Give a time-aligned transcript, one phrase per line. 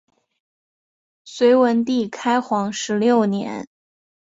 [1.25, 3.67] 隋文帝开皇十六年。